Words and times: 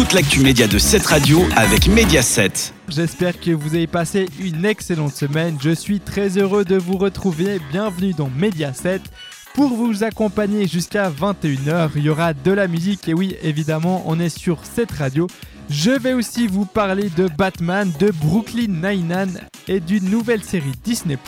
toute 0.00 0.14
l'actu 0.14 0.40
média 0.40 0.66
de 0.66 0.78
cette 0.78 1.04
radio 1.04 1.42
avec 1.56 1.86
Mediaset. 1.86 2.72
J'espère 2.88 3.38
que 3.38 3.50
vous 3.50 3.74
avez 3.74 3.86
passé 3.86 4.30
une 4.40 4.64
excellente 4.64 5.12
semaine. 5.14 5.58
Je 5.60 5.72
suis 5.72 6.00
très 6.00 6.38
heureux 6.38 6.64
de 6.64 6.76
vous 6.76 6.96
retrouver. 6.96 7.60
Bienvenue 7.70 8.14
dans 8.14 8.30
Mediaset. 8.30 9.02
Pour 9.52 9.74
vous 9.74 10.02
accompagner 10.02 10.66
jusqu'à 10.66 11.10
21h, 11.10 11.90
il 11.96 12.04
y 12.04 12.08
aura 12.08 12.32
de 12.32 12.50
la 12.50 12.66
musique 12.66 13.08
et 13.08 13.14
oui, 13.14 13.36
évidemment, 13.42 14.02
on 14.06 14.18
est 14.18 14.30
sur 14.30 14.60
cette 14.64 14.90
radio. 14.90 15.26
Je 15.68 15.90
vais 15.90 16.14
aussi 16.14 16.46
vous 16.46 16.64
parler 16.64 17.10
de 17.10 17.28
Batman, 17.36 17.92
de 18.00 18.10
Brooklyn 18.10 18.68
Nine-Nine 18.68 19.38
et 19.68 19.80
d'une 19.80 20.08
nouvelle 20.08 20.42
série 20.42 20.72
Disney+. 20.82 21.18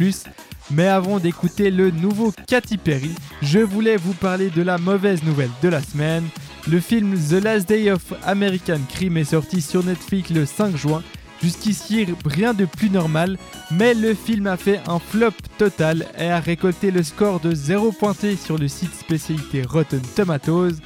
Mais 0.71 0.89
avant 0.89 1.19
d'écouter 1.19 1.71
le 1.71 1.91
nouveau 1.91 2.33
Katy 2.47 2.79
Perry, 2.79 3.11
je 3.43 3.59
voulais 3.59 3.99
vous 3.99 4.15
parler 4.15 4.49
de 4.49 4.63
la 4.63 4.79
mauvaise 4.79 5.23
nouvelle 5.25 5.51
de 5.63 5.69
la 5.69 5.83
semaine. 5.83 6.25
Le 6.69 6.79
film 6.79 7.19
The 7.19 7.43
Last 7.43 7.69
Day 7.69 7.91
of 7.91 8.13
American 8.25 8.79
Crime 8.89 9.17
est 9.17 9.25
sorti 9.25 9.61
sur 9.61 9.85
Netflix 9.85 10.31
le 10.31 10.47
5 10.47 10.77
juin. 10.77 11.03
Jusqu'ici, 11.43 12.07
rien 12.25 12.55
de 12.55 12.67
plus 12.67 12.89
normal, 12.89 13.37
mais 13.73 13.95
le 13.95 14.15
film 14.15 14.47
a 14.47 14.57
fait 14.57 14.81
un 14.87 15.01
flop 15.01 15.33
total 15.59 16.07
et 16.17 16.29
a 16.29 16.39
récolté 16.39 16.93
le 16.93 17.03
score 17.03 17.41
de 17.41 17.53
0 17.53 17.91
pointé 17.91 18.37
sur 18.37 18.59
le 18.59 18.69
site 18.69 18.95
spécialité 18.95 19.63
Rotten 19.63 20.03
Tomatoes. 20.15 20.77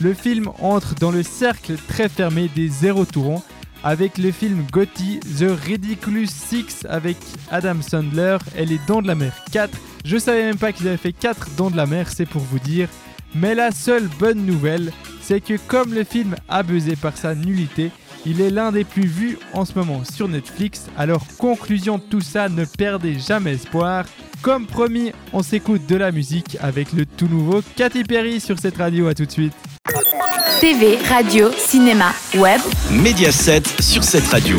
Le 0.00 0.14
film 0.14 0.50
entre 0.58 0.96
dans 0.96 1.12
le 1.12 1.22
cercle 1.22 1.76
très 1.88 2.08
fermé 2.08 2.50
des 2.56 2.68
zéro 2.68 3.04
tourants 3.04 3.44
avec 3.84 4.18
le 4.18 4.32
film 4.32 4.66
Gotti, 4.72 5.20
The 5.38 5.46
Ridiculous 5.64 6.26
Six 6.26 6.86
avec 6.88 7.16
Adam 7.52 7.80
Sandler 7.82 8.38
et 8.56 8.66
Les 8.66 8.80
Dents 8.88 9.00
de 9.00 9.06
la 9.06 9.14
Mer 9.14 9.32
4. 9.52 9.70
Je 10.04 10.18
savais 10.18 10.42
même 10.42 10.58
pas 10.58 10.72
qu'ils 10.72 10.88
avaient 10.88 10.96
fait 10.96 11.12
4 11.12 11.50
Dents 11.56 11.70
de 11.70 11.76
la 11.76 11.86
Mer, 11.86 12.08
c'est 12.10 12.26
pour 12.26 12.42
vous 12.42 12.58
dire. 12.58 12.88
Mais 13.34 13.54
la 13.54 13.70
seule 13.70 14.08
bonne 14.18 14.44
nouvelle, 14.44 14.92
c'est 15.30 15.40
que 15.40 15.54
comme 15.68 15.94
le 15.94 16.02
film 16.02 16.34
a 16.48 16.64
buzzé 16.64 16.96
par 16.96 17.16
sa 17.16 17.36
nullité, 17.36 17.92
il 18.26 18.40
est 18.40 18.50
l'un 18.50 18.72
des 18.72 18.82
plus 18.82 19.06
vus 19.06 19.38
en 19.52 19.64
ce 19.64 19.78
moment 19.78 20.02
sur 20.02 20.26
Netflix. 20.26 20.86
Alors 20.98 21.24
conclusion 21.38 21.98
de 21.98 22.02
tout 22.02 22.20
ça, 22.20 22.48
ne 22.48 22.64
perdez 22.64 23.16
jamais 23.16 23.52
espoir. 23.52 24.06
Comme 24.42 24.66
promis, 24.66 25.12
on 25.32 25.44
s'écoute 25.44 25.86
de 25.86 25.94
la 25.94 26.10
musique 26.10 26.58
avec 26.60 26.92
le 26.92 27.06
tout 27.06 27.28
nouveau 27.28 27.62
Katy 27.76 28.02
Perry 28.02 28.40
sur 28.40 28.58
cette 28.58 28.76
radio. 28.76 29.06
À 29.06 29.14
tout 29.14 29.24
de 29.24 29.30
suite. 29.30 29.52
TV, 30.60 30.98
radio, 31.08 31.52
cinéma, 31.56 32.12
web. 32.34 32.60
Mediaset 32.90 33.62
sur 33.78 34.02
cette 34.02 34.26
radio. 34.26 34.56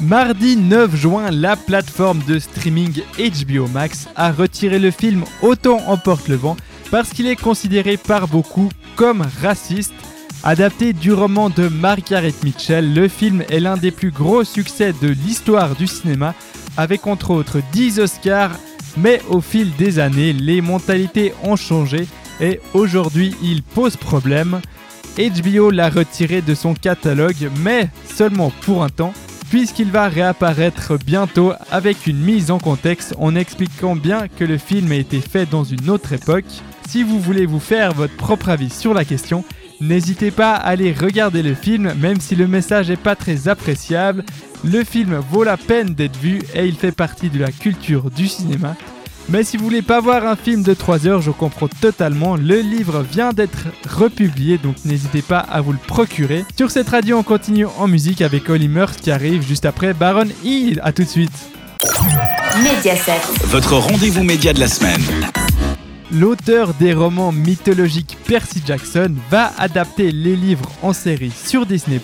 Mardi 0.00 0.56
9 0.56 0.96
juin, 0.96 1.30
la 1.30 1.54
plateforme 1.54 2.20
de 2.26 2.40
streaming 2.40 3.00
HBO 3.16 3.68
Max 3.68 4.08
a 4.16 4.32
retiré 4.32 4.80
le 4.80 4.90
film 4.90 5.22
Autant 5.40 5.78
emporte 5.86 6.26
le 6.26 6.34
vent 6.34 6.56
parce 6.90 7.10
qu'il 7.10 7.28
est 7.28 7.40
considéré 7.40 7.96
par 7.96 8.26
beaucoup 8.26 8.70
comme 8.96 9.22
raciste. 9.42 9.92
Adapté 10.42 10.92
du 10.92 11.12
roman 11.12 11.50
de 11.50 11.68
Margaret 11.68 12.34
Mitchell, 12.42 12.94
le 12.94 13.08
film 13.08 13.42
est 13.50 13.60
l'un 13.60 13.76
des 13.76 13.90
plus 13.90 14.10
gros 14.10 14.44
succès 14.44 14.92
de 15.00 15.08
l'histoire 15.08 15.76
du 15.76 15.86
cinéma, 15.86 16.34
avec 16.76 17.06
entre 17.06 17.30
autres 17.30 17.60
10 17.72 18.00
Oscars, 18.00 18.52
mais 18.96 19.20
au 19.28 19.40
fil 19.40 19.74
des 19.76 19.98
années, 19.98 20.32
les 20.32 20.60
mentalités 20.60 21.34
ont 21.42 21.56
changé 21.56 22.06
et 22.40 22.60
aujourd'hui 22.74 23.34
il 23.42 23.62
pose 23.62 23.96
problème. 23.96 24.60
HBO 25.18 25.70
l'a 25.70 25.88
retiré 25.88 26.42
de 26.42 26.54
son 26.54 26.74
catalogue, 26.74 27.50
mais 27.60 27.88
seulement 28.04 28.52
pour 28.62 28.82
un 28.82 28.88
temps, 28.88 29.14
puisqu'il 29.50 29.90
va 29.90 30.08
réapparaître 30.08 30.98
bientôt 30.98 31.52
avec 31.70 32.06
une 32.06 32.18
mise 32.18 32.50
en 32.50 32.58
contexte 32.58 33.14
en 33.18 33.34
expliquant 33.36 33.96
bien 33.96 34.28
que 34.28 34.44
le 34.44 34.58
film 34.58 34.92
a 34.92 34.96
été 34.96 35.20
fait 35.20 35.46
dans 35.46 35.64
une 35.64 35.90
autre 35.90 36.12
époque. 36.12 36.44
Si 36.88 37.02
vous 37.02 37.20
voulez 37.20 37.46
vous 37.46 37.60
faire 37.60 37.92
votre 37.92 38.16
propre 38.16 38.48
avis 38.48 38.70
sur 38.70 38.94
la 38.94 39.04
question, 39.04 39.44
n'hésitez 39.80 40.30
pas 40.30 40.54
à 40.54 40.68
aller 40.68 40.92
regarder 40.92 41.42
le 41.42 41.54
film, 41.54 41.92
même 41.94 42.20
si 42.20 42.34
le 42.36 42.46
message 42.46 42.88
n'est 42.88 42.96
pas 42.96 43.16
très 43.16 43.48
appréciable. 43.48 44.24
Le 44.64 44.84
film 44.84 45.20
vaut 45.30 45.44
la 45.44 45.56
peine 45.56 45.94
d'être 45.94 46.18
vu 46.18 46.40
et 46.54 46.66
il 46.66 46.74
fait 46.74 46.92
partie 46.92 47.30
de 47.30 47.38
la 47.38 47.52
culture 47.52 48.10
du 48.10 48.28
cinéma. 48.28 48.76
Mais 49.28 49.42
si 49.42 49.56
vous 49.56 49.64
voulez 49.64 49.82
pas 49.82 50.00
voir 50.00 50.24
un 50.24 50.36
film 50.36 50.62
de 50.62 50.72
3 50.72 51.08
heures, 51.08 51.20
je 51.20 51.32
comprends 51.32 51.68
totalement. 51.68 52.36
Le 52.36 52.60
livre 52.60 53.02
vient 53.02 53.32
d'être 53.32 53.58
republié, 53.88 54.56
donc 54.56 54.76
n'hésitez 54.84 55.20
pas 55.20 55.40
à 55.40 55.60
vous 55.60 55.72
le 55.72 55.78
procurer. 55.78 56.44
Sur 56.56 56.70
cette 56.70 56.88
radio, 56.88 57.18
on 57.18 57.22
continue 57.24 57.66
en 57.66 57.88
musique 57.88 58.22
avec 58.22 58.48
Holly 58.48 58.68
Murph 58.68 58.96
qui 58.96 59.10
arrive 59.10 59.42
juste 59.42 59.64
après 59.64 59.94
Baron 59.94 60.28
Hill. 60.44 60.80
A 60.84 60.92
tout 60.92 61.02
de 61.02 61.08
suite. 61.08 61.32
Mediaset. 62.62 63.20
Votre 63.46 63.74
rendez-vous 63.74 64.22
média 64.22 64.52
de 64.52 64.60
la 64.60 64.68
semaine. 64.68 65.02
L'auteur 66.12 66.72
des 66.74 66.94
romans 66.94 67.32
mythologiques 67.32 68.16
Percy 68.28 68.62
Jackson 68.64 69.12
va 69.28 69.52
adapter 69.58 70.12
les 70.12 70.36
livres 70.36 70.70
en 70.82 70.92
série 70.92 71.32
sur 71.32 71.66
Disney+. 71.66 72.00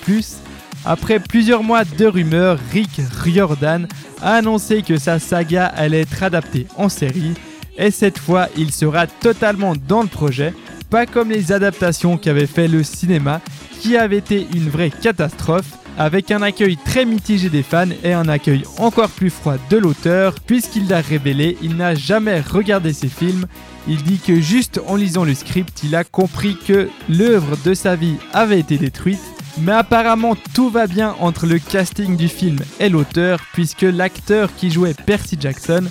Après 0.84 1.20
plusieurs 1.20 1.62
mois 1.62 1.84
de 1.84 2.06
rumeurs, 2.06 2.58
Rick 2.72 3.00
Riordan 3.22 3.86
a 4.20 4.34
annoncé 4.34 4.82
que 4.82 4.96
sa 4.98 5.18
saga 5.18 5.66
allait 5.66 6.00
être 6.00 6.22
adaptée 6.22 6.66
en 6.76 6.88
série, 6.88 7.34
et 7.78 7.92
cette 7.92 8.18
fois 8.18 8.48
il 8.56 8.72
sera 8.72 9.06
totalement 9.06 9.74
dans 9.88 10.02
le 10.02 10.08
projet, 10.08 10.52
pas 10.90 11.06
comme 11.06 11.30
les 11.30 11.52
adaptations 11.52 12.18
qu'avait 12.18 12.46
fait 12.46 12.66
le 12.66 12.82
cinéma, 12.82 13.40
qui 13.80 13.96
avait 13.96 14.18
été 14.18 14.46
une 14.54 14.68
vraie 14.68 14.90
catastrophe, 14.90 15.78
avec 15.98 16.30
un 16.30 16.42
accueil 16.42 16.76
très 16.76 17.04
mitigé 17.04 17.48
des 17.48 17.62
fans 17.62 17.86
et 18.02 18.12
un 18.12 18.28
accueil 18.28 18.62
encore 18.78 19.10
plus 19.10 19.30
froid 19.30 19.56
de 19.70 19.76
l'auteur, 19.76 20.34
puisqu'il 20.46 20.88
l'a 20.88 21.00
révélé, 21.00 21.56
il 21.62 21.76
n'a 21.76 21.94
jamais 21.94 22.40
regardé 22.40 22.92
ses 22.92 23.08
films, 23.08 23.46
il 23.86 24.02
dit 24.02 24.18
que 24.18 24.40
juste 24.40 24.80
en 24.86 24.96
lisant 24.96 25.24
le 25.24 25.34
script, 25.34 25.82
il 25.84 25.94
a 25.94 26.02
compris 26.02 26.56
que 26.66 26.88
l'œuvre 27.08 27.56
de 27.64 27.74
sa 27.74 27.94
vie 27.94 28.16
avait 28.32 28.60
été 28.60 28.78
détruite 28.78 29.20
mais 29.58 29.72
apparemment 29.72 30.36
tout 30.54 30.70
va 30.70 30.86
bien 30.86 31.14
entre 31.20 31.46
le 31.46 31.58
casting 31.58 32.16
du 32.16 32.28
film 32.28 32.58
et 32.80 32.88
l'auteur 32.88 33.40
puisque 33.52 33.82
l'acteur 33.82 34.54
qui 34.56 34.70
jouait 34.70 34.94
Percy 34.94 35.36
Jackson 35.38 35.84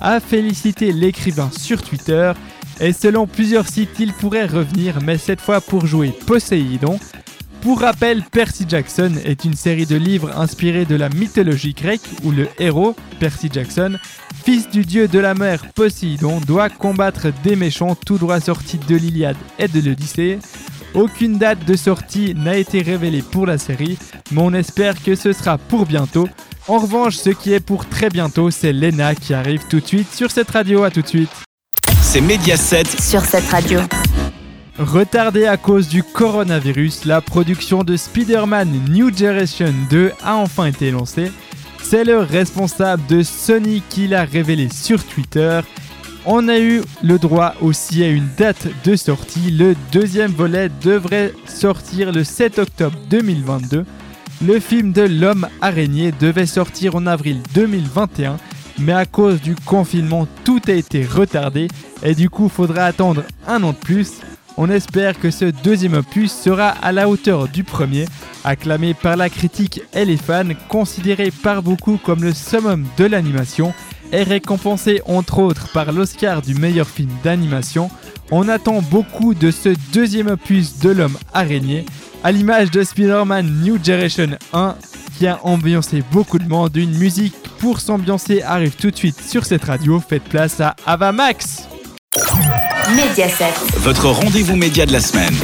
a 0.00 0.20
félicité 0.20 0.92
l'écrivain 0.92 1.50
sur 1.56 1.82
Twitter 1.82 2.32
et 2.80 2.92
selon 2.92 3.26
plusieurs 3.26 3.68
sites 3.68 3.98
il 3.98 4.12
pourrait 4.12 4.46
revenir 4.46 4.98
mais 5.02 5.18
cette 5.18 5.40
fois 5.40 5.60
pour 5.60 5.86
jouer 5.86 6.12
Poséidon. 6.26 6.98
Pour 7.60 7.80
rappel, 7.80 8.22
Percy 8.22 8.64
Jackson 8.68 9.12
est 9.24 9.44
une 9.44 9.54
série 9.54 9.84
de 9.84 9.96
livres 9.96 10.30
inspirés 10.38 10.84
de 10.84 10.94
la 10.94 11.08
mythologie 11.08 11.74
grecque 11.74 12.08
où 12.22 12.30
le 12.30 12.48
héros, 12.60 12.94
Percy 13.18 13.50
Jackson, 13.52 13.96
fils 14.44 14.70
du 14.70 14.84
dieu 14.84 15.08
de 15.08 15.18
la 15.18 15.34
mer 15.34 15.66
Poséidon, 15.74 16.40
doit 16.40 16.70
combattre 16.70 17.28
des 17.42 17.56
méchants 17.56 17.96
tout 17.96 18.16
droit 18.16 18.38
sortis 18.38 18.78
de 18.78 18.94
l'Iliade 18.94 19.36
et 19.58 19.66
de 19.66 19.80
l'Odyssée. 19.80 20.38
Aucune 20.94 21.38
date 21.38 21.64
de 21.64 21.76
sortie 21.76 22.34
n'a 22.34 22.56
été 22.56 22.82
révélée 22.82 23.22
pour 23.22 23.46
la 23.46 23.58
série, 23.58 23.98
mais 24.30 24.40
on 24.40 24.52
espère 24.54 25.02
que 25.02 25.14
ce 25.14 25.32
sera 25.32 25.58
pour 25.58 25.86
bientôt. 25.86 26.28
En 26.66 26.78
revanche, 26.78 27.16
ce 27.16 27.30
qui 27.30 27.52
est 27.52 27.60
pour 27.60 27.86
très 27.86 28.08
bientôt, 28.08 28.50
c'est 28.50 28.72
Lena 28.72 29.14
qui 29.14 29.34
arrive 29.34 29.62
tout 29.68 29.80
de 29.80 29.86
suite 29.86 30.12
sur 30.12 30.30
cette 30.30 30.50
radio. 30.50 30.82
À 30.82 30.90
tout 30.90 31.02
de 31.02 31.06
suite. 31.06 31.30
C'est 32.02 32.20
Mediaset 32.20 32.84
Sur 33.00 33.22
cette 33.22 33.48
radio. 33.48 33.80
Retardée 34.78 35.46
à 35.46 35.56
cause 35.56 35.88
du 35.88 36.02
coronavirus, 36.02 37.04
la 37.04 37.20
production 37.20 37.84
de 37.84 37.96
Spider-Man 37.96 38.68
New 38.88 39.14
Generation 39.14 39.74
2 39.90 40.12
a 40.22 40.36
enfin 40.36 40.66
été 40.66 40.90
lancée. 40.90 41.32
C'est 41.82 42.04
le 42.04 42.18
responsable 42.18 43.04
de 43.08 43.22
Sony 43.22 43.82
qui 43.88 44.08
l'a 44.08 44.24
révélé 44.24 44.68
sur 44.70 45.04
Twitter. 45.04 45.60
On 46.30 46.46
a 46.46 46.58
eu 46.58 46.82
le 47.02 47.18
droit 47.18 47.54
aussi 47.62 48.04
à 48.04 48.08
une 48.10 48.28
date 48.36 48.68
de 48.84 48.96
sortie. 48.96 49.50
Le 49.50 49.74
deuxième 49.90 50.30
volet 50.30 50.68
devrait 50.82 51.32
sortir 51.46 52.12
le 52.12 52.22
7 52.22 52.58
octobre 52.58 52.98
2022. 53.08 53.86
Le 54.46 54.60
film 54.60 54.92
de 54.92 55.00
l'homme 55.00 55.48
araignée 55.62 56.12
devait 56.12 56.44
sortir 56.44 56.96
en 56.96 57.06
avril 57.06 57.40
2021, 57.54 58.36
mais 58.78 58.92
à 58.92 59.06
cause 59.06 59.40
du 59.40 59.56
confinement, 59.56 60.28
tout 60.44 60.60
a 60.68 60.72
été 60.72 61.02
retardé 61.02 61.68
et 62.02 62.14
du 62.14 62.28
coup, 62.28 62.50
faudra 62.50 62.84
attendre 62.84 63.24
un 63.46 63.62
an 63.62 63.72
de 63.72 63.78
plus. 63.78 64.20
On 64.58 64.68
espère 64.68 65.18
que 65.18 65.30
ce 65.30 65.46
deuxième 65.46 65.94
opus 65.94 66.30
sera 66.30 66.68
à 66.68 66.92
la 66.92 67.08
hauteur 67.08 67.48
du 67.48 67.64
premier, 67.64 68.04
acclamé 68.44 68.92
par 68.92 69.16
la 69.16 69.30
critique 69.30 69.80
et 69.94 70.04
les 70.04 70.18
fans, 70.18 70.44
considéré 70.68 71.30
par 71.30 71.62
beaucoup 71.62 71.96
comme 71.96 72.22
le 72.22 72.34
summum 72.34 72.84
de 72.98 73.06
l'animation 73.06 73.72
et 74.12 74.22
récompensé 74.22 75.02
entre 75.06 75.38
autres 75.38 75.68
par 75.72 75.92
l'Oscar 75.92 76.42
du 76.42 76.54
meilleur 76.54 76.88
film 76.88 77.10
d'animation. 77.22 77.90
On 78.30 78.48
attend 78.48 78.82
beaucoup 78.82 79.34
de 79.34 79.50
ce 79.50 79.70
deuxième 79.92 80.28
opus 80.28 80.78
de 80.78 80.90
l'homme 80.90 81.16
araignée, 81.32 81.86
à 82.24 82.32
l'image 82.32 82.70
de 82.70 82.82
Spider-Man 82.82 83.62
New 83.62 83.82
Generation 83.82 84.30
1 84.52 84.76
qui 85.18 85.26
a 85.26 85.40
ambiancé 85.44 86.02
beaucoup 86.12 86.38
de 86.38 86.48
monde. 86.48 86.76
Une 86.76 86.96
musique 86.96 87.34
pour 87.58 87.80
s'ambiancer 87.80 88.42
arrive 88.42 88.76
tout 88.76 88.90
de 88.90 88.96
suite 88.96 89.20
sur 89.20 89.44
cette 89.44 89.64
radio. 89.64 90.00
Faites 90.00 90.24
place 90.24 90.60
à 90.60 90.76
Ava 90.86 91.10
Max. 91.10 91.68
Mediaset. 92.90 93.52
Votre 93.78 94.08
rendez-vous 94.10 94.56
média 94.56 94.86
de 94.86 94.92
la 94.92 95.00
semaine. 95.00 95.34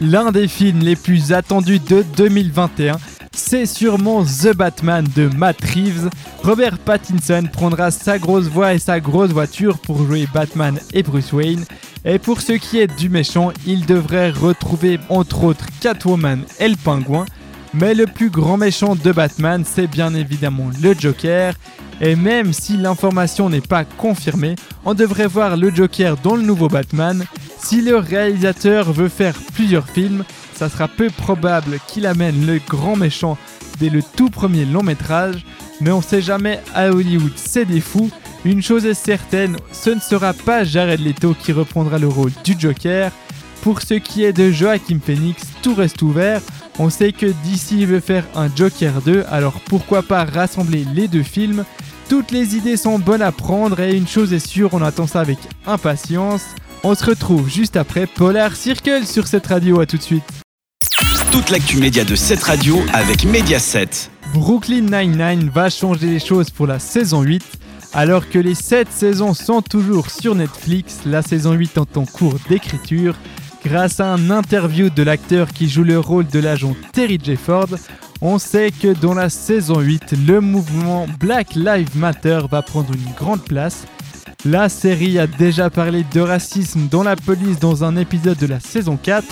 L'un 0.00 0.32
des 0.32 0.48
films 0.48 0.80
les 0.80 0.96
plus 0.96 1.32
attendus 1.32 1.78
de 1.78 2.04
2021 2.16 2.96
c'est 3.34 3.66
sûrement 3.66 4.24
The 4.24 4.54
Batman 4.54 5.06
de 5.14 5.28
Matt 5.36 5.60
Reeves. 5.62 6.10
Robert 6.42 6.78
Pattinson 6.78 7.48
prendra 7.52 7.90
sa 7.90 8.18
grosse 8.18 8.46
voix 8.46 8.74
et 8.74 8.78
sa 8.78 9.00
grosse 9.00 9.30
voiture 9.30 9.78
pour 9.78 9.98
jouer 9.98 10.26
Batman 10.32 10.78
et 10.92 11.02
Bruce 11.02 11.32
Wayne. 11.32 11.64
Et 12.04 12.18
pour 12.18 12.40
ce 12.40 12.52
qui 12.52 12.78
est 12.78 12.98
du 12.98 13.08
méchant, 13.08 13.52
il 13.66 13.86
devrait 13.86 14.30
retrouver 14.30 14.98
entre 15.08 15.44
autres 15.44 15.66
Catwoman 15.80 16.42
et 16.60 16.68
le 16.68 16.76
pingouin. 16.76 17.24
Mais 17.72 17.94
le 17.94 18.06
plus 18.06 18.30
grand 18.30 18.56
méchant 18.56 18.94
de 18.94 19.12
Batman, 19.12 19.64
c'est 19.66 19.88
bien 19.88 20.14
évidemment 20.14 20.70
le 20.82 20.94
Joker. 20.94 21.54
Et 22.00 22.16
même 22.16 22.52
si 22.52 22.76
l'information 22.76 23.48
n'est 23.48 23.60
pas 23.60 23.84
confirmée, 23.84 24.54
on 24.84 24.94
devrait 24.94 25.26
voir 25.26 25.56
le 25.56 25.74
Joker 25.74 26.16
dans 26.22 26.36
le 26.36 26.42
nouveau 26.42 26.68
Batman. 26.68 27.24
Si 27.58 27.80
le 27.80 27.96
réalisateur 27.96 28.92
veut 28.92 29.08
faire 29.08 29.34
plusieurs 29.54 29.88
films, 29.88 30.24
ça 30.54 30.68
sera 30.68 30.88
peu 30.88 31.10
probable 31.10 31.78
qu'il 31.86 32.06
amène 32.06 32.46
le 32.46 32.60
grand 32.68 32.96
méchant 32.96 33.36
dès 33.78 33.90
le 33.90 34.02
tout 34.02 34.30
premier 34.30 34.64
long 34.64 34.82
métrage, 34.82 35.44
mais 35.80 35.90
on 35.90 36.02
sait 36.02 36.22
jamais 36.22 36.60
à 36.74 36.90
Hollywood, 36.90 37.32
c'est 37.36 37.64
des 37.64 37.80
fous. 37.80 38.10
Une 38.44 38.62
chose 38.62 38.86
est 38.86 38.94
certaine, 38.94 39.56
ce 39.72 39.90
ne 39.90 40.00
sera 40.00 40.32
pas 40.32 40.64
Jared 40.64 41.00
Leto 41.00 41.34
qui 41.34 41.52
reprendra 41.52 41.98
le 41.98 42.08
rôle 42.08 42.32
du 42.44 42.54
Joker. 42.58 43.10
Pour 43.62 43.80
ce 43.80 43.94
qui 43.94 44.24
est 44.24 44.34
de 44.34 44.50
Joaquin 44.50 44.98
Phoenix, 45.04 45.42
tout 45.62 45.74
reste 45.74 46.02
ouvert. 46.02 46.42
On 46.78 46.90
sait 46.90 47.12
que 47.12 47.26
DC 47.26 47.86
veut 47.86 48.00
faire 48.00 48.24
un 48.34 48.48
Joker 48.54 49.00
2, 49.00 49.24
alors 49.30 49.60
pourquoi 49.60 50.02
pas 50.02 50.24
rassembler 50.24 50.84
les 50.94 51.08
deux 51.08 51.22
films? 51.22 51.64
Toutes 52.08 52.30
les 52.30 52.56
idées 52.56 52.76
sont 52.76 52.98
bonnes 52.98 53.22
à 53.22 53.32
prendre 53.32 53.80
et 53.80 53.96
une 53.96 54.06
chose 54.06 54.34
est 54.34 54.46
sûre, 54.46 54.70
on 54.74 54.82
attend 54.82 55.06
ça 55.06 55.20
avec 55.20 55.38
impatience. 55.66 56.44
On 56.82 56.94
se 56.94 57.04
retrouve 57.04 57.48
juste 57.48 57.76
après 57.76 58.06
Polar 58.06 58.54
Circle 58.54 59.06
sur 59.06 59.26
cette 59.26 59.46
radio, 59.46 59.80
à 59.80 59.86
tout 59.86 59.96
de 59.96 60.02
suite. 60.02 60.43
Toute 61.34 61.50
l'actu 61.50 61.78
média 61.78 62.04
de 62.04 62.14
cette 62.14 62.44
radio 62.44 62.76
avec 62.92 63.24
Mediaset. 63.24 64.08
Brooklyn 64.32 64.82
Nine-Nine 64.82 65.50
va 65.52 65.68
changer 65.68 66.06
les 66.06 66.20
choses 66.20 66.48
pour 66.48 66.68
la 66.68 66.78
saison 66.78 67.22
8. 67.22 67.42
Alors 67.92 68.30
que 68.30 68.38
les 68.38 68.54
7 68.54 68.86
saisons 68.88 69.34
sont 69.34 69.60
toujours 69.60 70.10
sur 70.10 70.36
Netflix, 70.36 71.00
la 71.04 71.22
saison 71.22 71.54
8 71.54 71.76
est 71.76 71.96
en 71.96 72.04
cours 72.04 72.36
d'écriture. 72.48 73.16
Grâce 73.64 73.98
à 73.98 74.12
un 74.12 74.30
interview 74.30 74.90
de 74.90 75.02
l'acteur 75.02 75.48
qui 75.48 75.68
joue 75.68 75.82
le 75.82 75.98
rôle 75.98 76.28
de 76.28 76.38
l'agent 76.38 76.76
Terry 76.92 77.18
J. 77.20 77.34
Ford, 77.34 77.66
on 78.20 78.38
sait 78.38 78.70
que 78.70 78.94
dans 78.94 79.14
la 79.14 79.28
saison 79.28 79.80
8, 79.80 80.14
le 80.28 80.40
mouvement 80.40 81.08
Black 81.18 81.56
Lives 81.56 81.96
Matter 81.96 82.42
va 82.48 82.62
prendre 82.62 82.94
une 82.94 83.12
grande 83.16 83.42
place. 83.42 83.86
La 84.44 84.68
série 84.68 85.18
a 85.18 85.26
déjà 85.26 85.68
parlé 85.68 86.04
de 86.12 86.20
racisme 86.20 86.86
dans 86.88 87.02
la 87.02 87.16
police 87.16 87.58
dans 87.58 87.82
un 87.82 87.96
épisode 87.96 88.38
de 88.38 88.46
la 88.46 88.60
saison 88.60 88.96
4. 88.96 89.26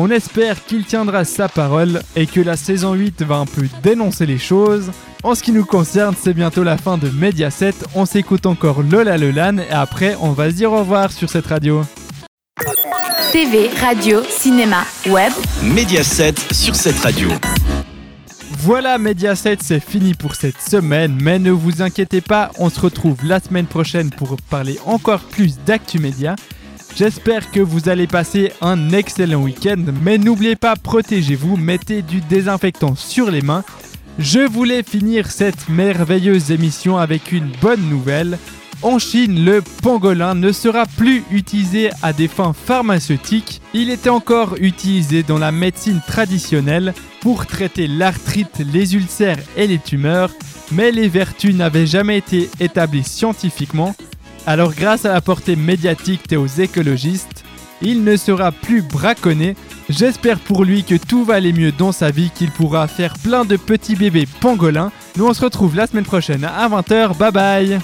On 0.00 0.12
espère 0.12 0.64
qu'il 0.64 0.84
tiendra 0.84 1.24
sa 1.24 1.48
parole 1.48 2.00
et 2.14 2.28
que 2.28 2.40
la 2.40 2.56
saison 2.56 2.94
8 2.94 3.22
va 3.22 3.38
un 3.38 3.46
peu 3.46 3.66
dénoncer 3.82 4.26
les 4.26 4.38
choses. 4.38 4.92
En 5.24 5.34
ce 5.34 5.42
qui 5.42 5.50
nous 5.50 5.64
concerne, 5.64 6.14
c'est 6.16 6.34
bientôt 6.34 6.62
la 6.62 6.76
fin 6.76 6.98
de 6.98 7.10
Mediaset. 7.10 7.74
On 7.96 8.06
s'écoute 8.06 8.46
encore 8.46 8.84
Lola 8.84 9.18
Lolan 9.18 9.58
et 9.58 9.72
après, 9.72 10.16
on 10.20 10.30
va 10.30 10.50
se 10.50 10.54
dire 10.54 10.70
au 10.70 10.78
revoir 10.78 11.10
sur 11.10 11.28
cette 11.28 11.46
radio. 11.46 11.82
TV, 13.32 13.70
radio, 13.80 14.22
cinéma, 14.22 14.84
web. 15.08 15.32
Mediaset 15.64 16.34
sur 16.52 16.76
cette 16.76 17.00
radio. 17.00 17.30
Voilà, 18.58 18.98
Mediaset, 18.98 19.58
c'est 19.60 19.80
fini 19.80 20.14
pour 20.14 20.36
cette 20.36 20.60
semaine, 20.60 21.18
mais 21.20 21.40
ne 21.40 21.50
vous 21.50 21.82
inquiétez 21.82 22.20
pas, 22.20 22.52
on 22.58 22.70
se 22.70 22.78
retrouve 22.78 23.16
la 23.24 23.40
semaine 23.40 23.66
prochaine 23.66 24.10
pour 24.10 24.36
parler 24.48 24.78
encore 24.86 25.22
plus 25.22 25.58
d'actu 25.66 25.98
média. 25.98 26.36
J'espère 26.98 27.52
que 27.52 27.60
vous 27.60 27.88
allez 27.88 28.08
passer 28.08 28.50
un 28.60 28.90
excellent 28.90 29.40
week-end, 29.40 29.84
mais 30.02 30.18
n'oubliez 30.18 30.56
pas, 30.56 30.74
protégez-vous, 30.74 31.56
mettez 31.56 32.02
du 32.02 32.20
désinfectant 32.20 32.96
sur 32.96 33.30
les 33.30 33.40
mains. 33.40 33.62
Je 34.18 34.40
voulais 34.40 34.82
finir 34.82 35.30
cette 35.30 35.68
merveilleuse 35.68 36.50
émission 36.50 36.98
avec 36.98 37.30
une 37.30 37.52
bonne 37.62 37.88
nouvelle. 37.88 38.36
En 38.82 38.98
Chine, 38.98 39.44
le 39.44 39.62
pangolin 39.80 40.34
ne 40.34 40.50
sera 40.50 40.86
plus 40.86 41.22
utilisé 41.30 41.90
à 42.02 42.12
des 42.12 42.26
fins 42.26 42.52
pharmaceutiques. 42.52 43.62
Il 43.74 43.90
était 43.90 44.10
encore 44.10 44.56
utilisé 44.60 45.22
dans 45.22 45.38
la 45.38 45.52
médecine 45.52 46.00
traditionnelle 46.04 46.94
pour 47.20 47.46
traiter 47.46 47.86
l'arthrite, 47.86 48.58
les 48.72 48.96
ulcères 48.96 49.38
et 49.56 49.68
les 49.68 49.78
tumeurs, 49.78 50.32
mais 50.72 50.90
les 50.90 51.08
vertus 51.08 51.54
n'avaient 51.54 51.86
jamais 51.86 52.18
été 52.18 52.50
établies 52.58 53.04
scientifiquement. 53.04 53.94
Alors 54.46 54.72
grâce 54.74 55.04
à 55.04 55.12
la 55.12 55.20
portée 55.20 55.56
médiatique 55.56 56.32
et 56.32 56.36
aux 56.36 56.46
écologistes, 56.46 57.44
il 57.82 58.04
ne 58.04 58.16
sera 58.16 58.52
plus 58.52 58.82
braconné. 58.82 59.56
J'espère 59.88 60.38
pour 60.40 60.64
lui 60.64 60.84
que 60.84 60.96
tout 60.96 61.24
va 61.24 61.34
aller 61.34 61.52
mieux 61.52 61.72
dans 61.72 61.92
sa 61.92 62.10
vie, 62.10 62.30
qu'il 62.34 62.50
pourra 62.50 62.88
faire 62.88 63.14
plein 63.14 63.44
de 63.44 63.56
petits 63.56 63.96
bébés 63.96 64.26
pangolins. 64.40 64.90
Nous 65.16 65.26
on 65.26 65.34
se 65.34 65.44
retrouve 65.44 65.76
la 65.76 65.86
semaine 65.86 66.04
prochaine 66.04 66.44
à 66.44 66.68
20h. 66.68 67.16
Bye 67.16 67.32
bye 67.32 67.78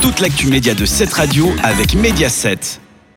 Toute 0.00 0.20
l'actu 0.20 0.46
média 0.46 0.74
de 0.74 0.84
cette 0.84 1.12
radio 1.12 1.52
avec 1.62 1.94
Mediaset. 1.94 2.83